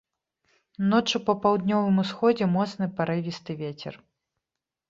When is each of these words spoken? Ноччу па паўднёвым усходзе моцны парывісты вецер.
Ноччу 0.93 1.19
па 1.27 1.35
паўднёвым 1.43 2.01
усходзе 2.05 2.45
моцны 2.57 2.85
парывісты 3.01 3.51
вецер. 3.63 3.93